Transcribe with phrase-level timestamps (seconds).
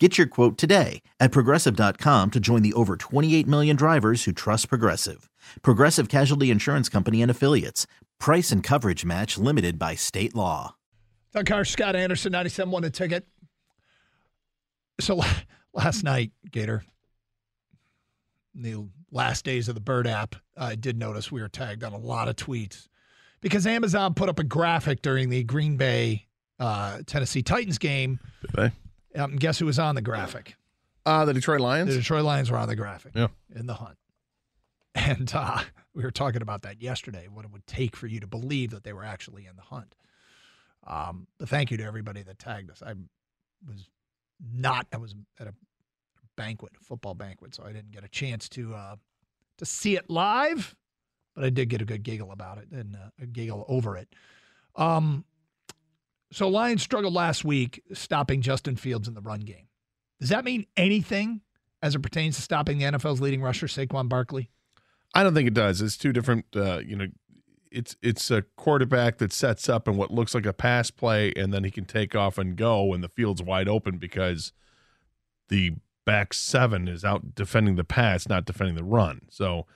[0.00, 4.68] Get your quote today at progressive.com to join the over 28 million drivers who trust
[4.68, 5.30] Progressive.
[5.62, 7.86] Progressive Casualty Insurance Company and Affiliates.
[8.18, 10.74] Price and coverage match limited by state law.
[11.32, 13.24] Doug Karsch, Scott Anderson, 97 won a ticket.
[15.00, 15.20] So
[15.72, 16.82] last night, Gator,
[18.52, 21.98] the last days of the Bird app, I did notice we were tagged on a
[21.98, 22.88] lot of tweets
[23.40, 26.26] because Amazon put up a graphic during the Green Bay
[26.58, 28.18] uh, Tennessee Titans game.
[28.42, 28.72] Did they?
[29.14, 30.56] Um, guess who was on the graphic?
[31.06, 31.90] Uh, the Detroit Lions.
[31.90, 33.12] The Detroit Lions were on the graphic.
[33.14, 33.28] Yeah.
[33.54, 33.96] In the hunt.
[34.94, 35.60] And uh,
[35.94, 38.84] we were talking about that yesterday, what it would take for you to believe that
[38.84, 39.94] they were actually in the hunt.
[40.86, 42.82] Um, but thank you to everybody that tagged us.
[42.82, 42.94] I
[43.66, 43.88] was
[44.52, 45.54] not, I was at a
[46.36, 48.96] banquet, a football banquet, so I didn't get a chance to uh,
[49.58, 50.74] to see it live,
[51.34, 54.08] but I did get a good giggle about it and uh, a giggle over it.
[54.76, 55.24] Um,
[56.34, 59.68] so Lions struggled last week stopping Justin Fields in the run game.
[60.18, 61.42] Does that mean anything
[61.80, 64.50] as it pertains to stopping the NFL's leading rusher, Saquon Barkley?
[65.14, 65.80] I don't think it does.
[65.80, 66.46] It's two different.
[66.54, 67.06] Uh, you know,
[67.70, 71.54] it's it's a quarterback that sets up in what looks like a pass play, and
[71.54, 74.52] then he can take off and go when the field's wide open because
[75.50, 79.22] the back seven is out defending the pass, not defending the run.
[79.30, 79.66] So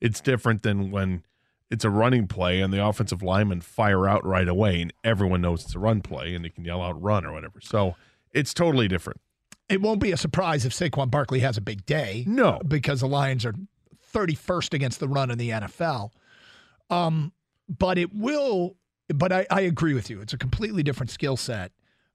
[0.00, 1.22] it's different than when
[1.70, 5.64] it's a running play and the offensive linemen fire out right away, and everyone knows
[5.64, 7.60] it's a run play, and they can yell out "run" or whatever.
[7.60, 7.94] So
[8.32, 9.20] it's totally different.
[9.68, 12.24] It won't be a surprise if Saquon Barkley has a big day.
[12.26, 12.58] No.
[12.66, 13.54] because the Lions are
[14.14, 16.10] 31st against the run in the NFL.
[16.88, 17.32] Um,
[17.68, 18.76] but it will.
[19.08, 20.20] But I, I agree with you.
[20.20, 21.72] It's a completely different skill set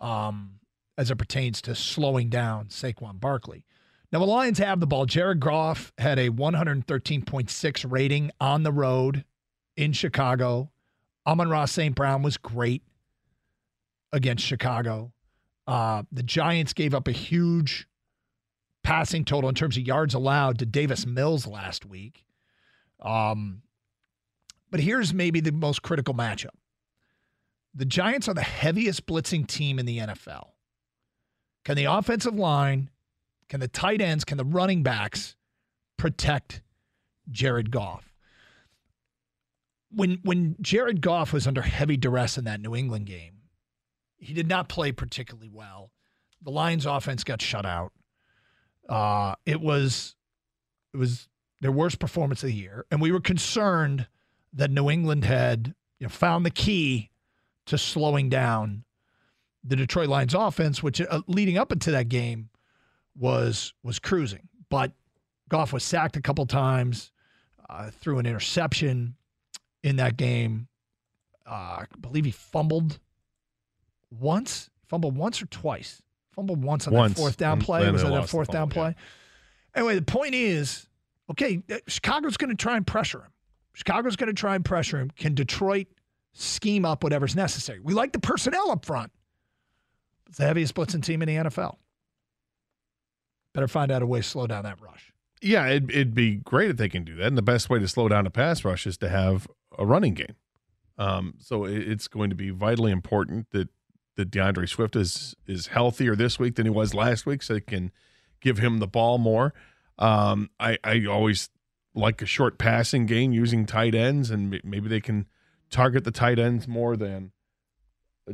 [0.00, 0.60] um,
[0.96, 3.64] as it pertains to slowing down Saquon Barkley.
[4.12, 5.06] Now the Lions have the ball.
[5.06, 9.24] Jared Goff had a 113.6 rating on the road
[9.76, 10.70] in Chicago.
[11.26, 11.94] Amon-Ra St.
[11.94, 12.82] Brown was great
[14.12, 15.12] against Chicago.
[15.66, 17.86] Uh, the Giants gave up a huge
[18.82, 22.24] passing total in terms of yards allowed to Davis Mills last week.
[23.00, 23.62] Um,
[24.70, 26.48] but here's maybe the most critical matchup.
[27.74, 30.50] The Giants are the heaviest blitzing team in the NFL.
[31.64, 32.90] Can the offensive line,
[33.48, 35.34] can the tight ends, can the running backs
[35.96, 36.62] protect
[37.30, 38.13] Jared Goff?
[39.94, 43.34] When when Jared Goff was under heavy duress in that New England game,
[44.16, 45.90] he did not play particularly well.
[46.42, 47.92] The Lions offense got shut out.
[48.88, 50.14] Uh, it was
[50.92, 51.28] it was
[51.60, 54.06] their worst performance of the year, and we were concerned
[54.52, 57.10] that New England had you know, found the key
[57.66, 58.84] to slowing down
[59.62, 62.50] the Detroit Lions offense, which uh, leading up into that game
[63.16, 64.48] was was cruising.
[64.68, 64.92] But
[65.48, 67.12] Goff was sacked a couple times,
[67.68, 69.16] uh, threw an interception
[69.84, 70.66] in that game.
[71.46, 71.52] Uh,
[71.82, 72.98] I believe he fumbled
[74.10, 76.00] once, fumbled once or twice.
[76.32, 77.14] Fumbled once on Once.
[77.14, 77.88] that fourth down play.
[77.92, 78.92] Was that a fourth down fumble, yeah.
[78.92, 79.02] play?
[79.76, 80.88] Anyway, the point is,
[81.30, 83.30] okay, uh, Chicago's going to try and pressure him.
[83.74, 85.10] Chicago's going to try and pressure him.
[85.16, 85.86] Can Detroit
[86.32, 87.78] scheme up whatever's necessary?
[87.78, 89.12] We like the personnel up front.
[90.28, 91.76] It's the heaviest blitzing team in the NFL.
[93.52, 95.12] Better find out a way to slow down that rush.
[95.40, 97.26] Yeah, it'd, it'd be great if they can do that.
[97.26, 99.46] And the best way to slow down a pass rush is to have
[99.78, 100.36] a running game.
[100.98, 103.68] Um, so it, it's going to be vitally important that
[104.16, 107.60] that D'Andre Swift is is healthier this week than he was last week, so they
[107.60, 107.90] can
[108.40, 109.52] give him the ball more.
[109.98, 111.50] Um, I I always
[111.94, 115.26] like a short passing game using tight ends, and maybe they can
[115.70, 117.32] target the tight ends more than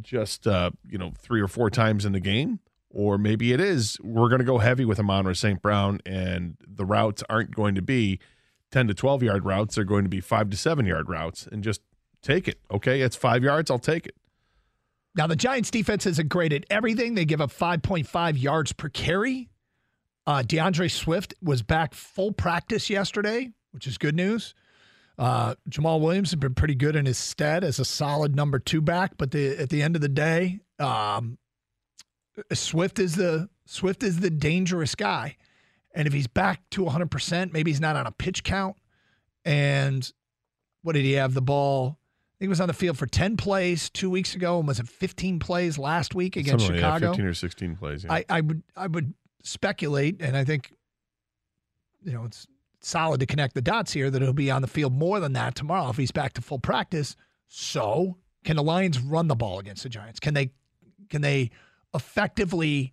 [0.00, 2.60] just uh, you know three or four times in the game.
[2.90, 5.60] Or maybe it is we're going to go heavy with Amon-Ra St.
[5.60, 8.18] Brown, and the routes aren't going to be
[8.70, 11.62] ten to twelve yard routes; they're going to be five to seven yard routes, and
[11.62, 11.80] just
[12.22, 12.60] take it.
[12.70, 14.14] Okay, it's five yards, I'll take it.
[15.16, 17.14] Now, the Giants defense isn't great at everything.
[17.14, 19.50] They give up 5.5 yards per carry.
[20.26, 24.54] Uh, D'Andre Swift was back full practice yesterday, which is good news.
[25.18, 28.80] Uh, Jamaal Williams has been pretty good in his stead as a solid number two
[28.80, 31.38] back, but the, at the end of the day, um,
[32.52, 35.36] Swift is the Swift is the dangerous guy,
[35.94, 38.76] and if he's back to 100, percent maybe he's not on a pitch count.
[39.44, 40.10] And
[40.82, 41.98] what did he have the ball?
[41.98, 44.78] I think he was on the field for 10 plays two weeks ago, and was
[44.78, 47.12] it 15 plays last week against Something like that, Chicago?
[47.12, 48.04] fifteen or sixteen plays.
[48.04, 48.12] Yeah.
[48.12, 50.72] I, I would I would speculate, and I think
[52.04, 52.46] you know it's
[52.80, 55.56] solid to connect the dots here that he'll be on the field more than that
[55.56, 57.16] tomorrow if he's back to full practice.
[57.48, 60.20] So, can the Lions run the ball against the Giants?
[60.20, 60.52] Can they
[61.08, 61.50] can they
[61.94, 62.92] effectively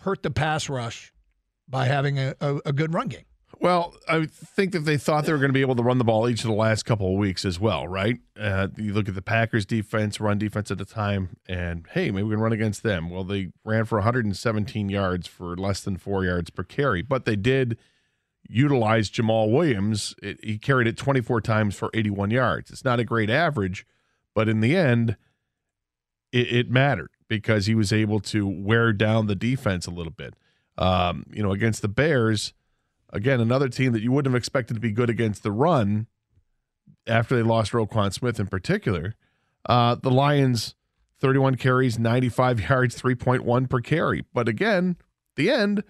[0.00, 1.12] hurt the pass rush
[1.68, 3.24] by having a, a, a good run game?
[3.60, 6.04] Well, I think that they thought they were going to be able to run the
[6.04, 8.18] ball each of the last couple of weeks as well, right?
[8.38, 12.24] Uh, you look at the Packers defense, run defense at the time, and hey, maybe
[12.24, 13.08] we can run against them.
[13.08, 17.36] Well, they ran for 117 yards for less than four yards per carry, but they
[17.36, 17.78] did
[18.48, 20.14] utilize Jamaal Williams.
[20.22, 22.70] It, he carried it 24 times for 81 yards.
[22.70, 23.86] It's not a great average,
[24.34, 25.16] but in the end,
[26.32, 30.34] it, it mattered because he was able to wear down the defense a little bit.
[30.78, 32.54] Um, you know, against the Bears
[33.12, 36.06] again, another team that you wouldn't have expected to be good against the run
[37.06, 39.14] after they lost Roquan Smith in particular.
[39.66, 40.74] Uh, the Lions,
[41.20, 44.24] 31 carries, 95 yards, 3.1 per carry.
[44.32, 44.96] But again,
[45.36, 45.84] the end,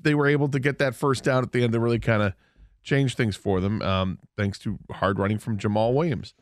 [0.00, 2.34] they were able to get that first down at the end to really kind of
[2.82, 6.34] change things for them, um, thanks to hard running from Jamaal Williams.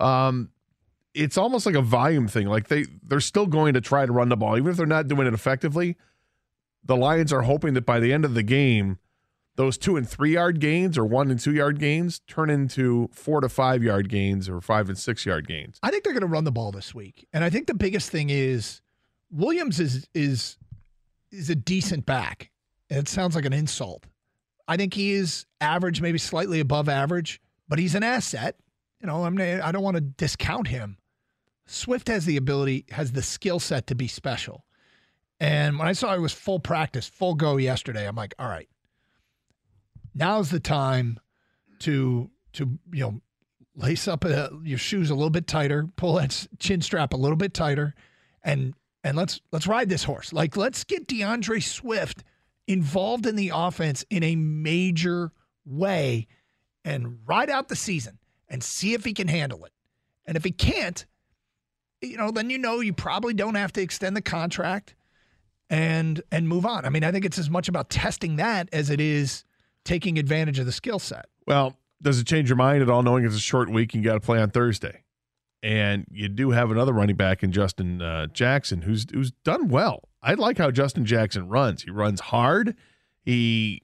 [0.00, 0.50] Um,
[1.14, 2.48] it's almost like a volume thing.
[2.48, 5.06] Like they they're still going to try to run the ball, even if they're not
[5.06, 5.96] doing it effectively.
[6.84, 8.98] The Lions are hoping that by the end of the game,
[9.56, 13.40] those two and three yard gains or one and two yard gains turn into four
[13.40, 15.78] to five yard gains or five and six yard gains.
[15.82, 18.10] I think they're going to run the ball this week, and I think the biggest
[18.10, 18.82] thing is
[19.30, 20.58] Williams is is
[21.30, 22.50] is a decent back.
[22.90, 24.06] It sounds like an insult.
[24.66, 28.56] I think he is average, maybe slightly above average, but he's an asset.
[29.00, 30.98] You know, I'm I don't want to discount him.
[31.66, 34.64] Swift has the ability, has the skill set to be special.
[35.40, 38.68] And when I saw it was full practice, full go yesterday, I'm like, all right,
[40.14, 41.18] now's the time
[41.80, 43.20] to to you know
[43.76, 47.36] lace up a, your shoes a little bit tighter, pull that chin strap a little
[47.36, 47.94] bit tighter,
[48.42, 50.32] and and let's let's ride this horse.
[50.32, 52.22] Like let's get D'Andre Swift
[52.66, 55.32] involved in the offense in a major
[55.66, 56.26] way
[56.84, 59.72] and ride out the season and see if he can handle it.
[60.26, 61.04] And if he can't,
[62.00, 64.94] you know, then you know you probably don't have to extend the contract
[65.70, 66.84] and and move on.
[66.84, 69.44] I mean, I think it's as much about testing that as it is
[69.84, 71.26] taking advantage of the skill set.
[71.46, 74.08] Well, does it change your mind at all knowing it's a short week and you
[74.08, 75.02] got to play on Thursday?
[75.62, 80.08] And you do have another running back in Justin uh, Jackson who's who's done well.
[80.22, 81.82] I like how Justin Jackson runs.
[81.82, 82.76] He runs hard.
[83.22, 83.82] He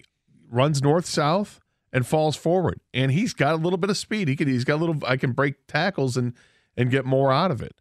[0.51, 1.61] runs north south
[1.93, 2.81] and falls forward.
[2.93, 4.29] And he's got a little bit of speed.
[4.29, 6.35] He can he's got a little I can break tackles and
[6.77, 7.75] and get more out of it.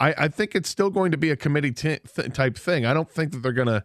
[0.00, 2.84] I, I think it's still going to be a committee t- th- type thing.
[2.84, 3.84] I don't think that they're going to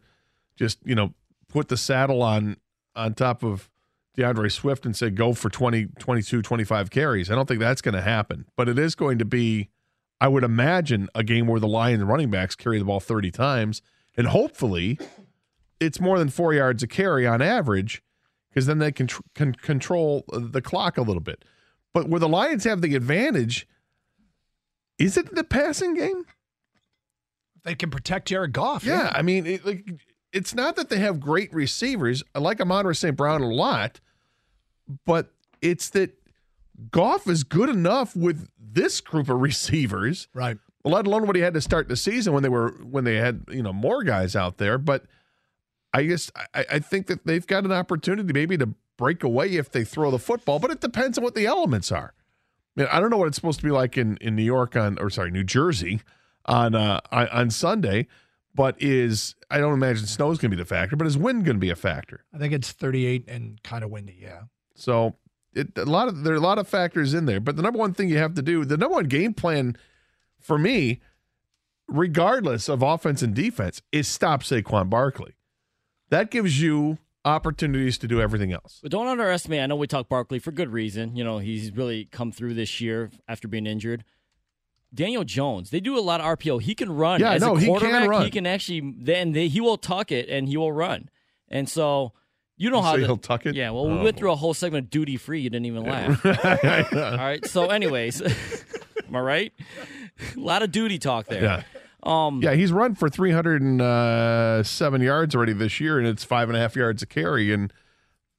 [0.55, 1.13] just, you know,
[1.47, 2.57] put the saddle on
[2.95, 3.69] on top of
[4.15, 7.31] D'Andre Swift and say go for 20, 22, 25 carries.
[7.31, 8.45] I don't think that's going to happen.
[8.57, 9.69] But it is going to be,
[10.19, 13.81] I would imagine, a game where the Lions running backs carry the ball 30 times.
[14.17, 14.99] And hopefully
[15.79, 18.03] it's more than four yards a carry on average
[18.49, 21.45] because then they can, can control the clock a little bit.
[21.93, 23.67] But where the Lions have the advantage,
[24.99, 26.25] is it the passing game?
[27.63, 28.83] They can protect Jared Goff.
[28.83, 29.11] Yeah, yeah.
[29.13, 29.85] I mean, it, like
[30.31, 32.23] it's not that they have great receivers.
[32.35, 33.15] I like Amon St.
[33.15, 33.99] Brown a lot,
[35.05, 35.31] but
[35.61, 36.11] it's that
[36.91, 40.57] Goff is good enough with this group of receivers, right?
[40.83, 43.43] Let alone what he had to start the season when they were when they had
[43.49, 44.77] you know more guys out there.
[44.77, 45.05] But
[45.93, 49.71] I guess I, I think that they've got an opportunity maybe to break away if
[49.71, 52.13] they throw the football, but it depends on what the elements are.
[52.77, 54.75] I, mean, I don't know what it's supposed to be like in in New York
[54.75, 56.01] on or sorry New Jersey
[56.45, 58.07] on uh, on Sunday
[58.59, 61.45] but is I don't imagine snow is going to be the factor, but is wind
[61.45, 62.25] going to be a factor?
[62.33, 64.17] I think it's 38 and kind of windy.
[64.21, 64.41] Yeah.
[64.75, 65.15] So
[65.53, 67.79] it a lot of there are a lot of factors in there, but the number
[67.79, 69.77] one thing you have to do, the number one game plan
[70.39, 70.99] for me,
[71.87, 75.35] regardless of offense and defense, is stop Saquon Barkley.
[76.09, 76.97] That gives you
[77.29, 78.79] opportunities to do everything else.
[78.81, 79.61] But don't underestimate.
[79.61, 81.15] I know we talk Barkley for good reason.
[81.15, 84.03] You know he's really come through this year after being injured.
[84.93, 86.61] Daniel Jones, they do a lot of RPO.
[86.63, 87.19] He can run.
[87.21, 88.25] Yeah, As no, a quarterback, he can run.
[88.25, 91.09] He can actually then they, he will tuck it and he will run.
[91.47, 92.13] And so
[92.57, 93.55] you know You how the- he'll tuck it?
[93.55, 94.03] Yeah, well, we Oh.
[94.03, 95.41] went through a whole segment of duty free.
[95.41, 96.25] You didn't even laugh.
[96.93, 97.45] All right.
[97.45, 98.21] So, anyways,
[99.07, 99.53] am I right?
[100.35, 101.41] a lot of duty talk there.
[101.43, 101.63] Yeah.
[102.09, 106.59] Um, Yeah, he's run for 307 yards already this year, and it's five and a
[106.59, 107.51] half yards a carry.
[107.53, 107.71] And,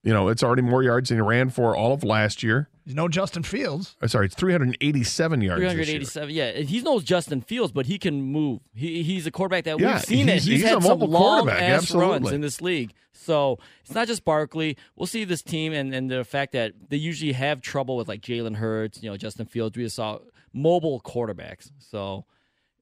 [0.02, 2.68] you know, it's already more yards than he ran for all of last year.
[2.84, 3.96] He's no Justin Fields.
[4.02, 5.60] Uh, sorry, it's 387 yards.
[5.60, 5.84] this year.
[5.84, 6.30] 387.
[6.34, 8.60] Yeah, and he's no Justin Fields, but he can move.
[8.74, 10.50] He, he's a quarterback that Yeah, we've seen he's- it.
[10.50, 12.10] He's, he's a had some mobile long quarterback, ass absolutely.
[12.12, 12.92] runs in this league.
[13.12, 14.76] So it's not just Barkley.
[14.96, 18.22] We'll see this team and, and the fact that they usually have trouble with like
[18.22, 19.76] Jalen Hurts, you know, Justin Fields.
[19.76, 20.18] We just saw
[20.54, 21.70] mobile quarterbacks.
[21.78, 22.24] So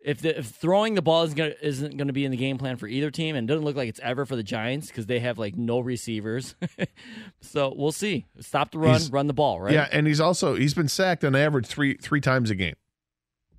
[0.01, 2.57] if, the, if throwing the ball isn't gonna, isn't going to be in the game
[2.59, 5.07] plan for either team, and it doesn't look like it's ever for the Giants because
[5.07, 6.55] they have like no receivers.
[7.41, 8.27] so we'll see.
[8.41, 9.61] Stop the run, He's- run the ball.
[9.61, 9.73] Right?
[9.75, 12.75] Yeah, and he's also he's been sacked on average three three times a game.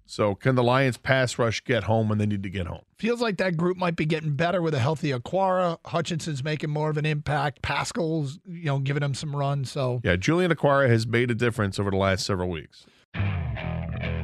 [0.06, 2.82] So can the Lions pass rush get home when they need to get home?
[2.98, 5.78] Feels like that group might be getting better with a healthy Okwara.
[5.86, 7.62] Hutchinson's making more of an impact.
[7.62, 9.70] Paschal's, you know, giving him some runs.
[9.72, 12.88] So Yeah, Julian Okwara has made a difference over the last several weeks.